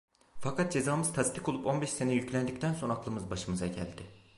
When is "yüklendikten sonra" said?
2.13-2.93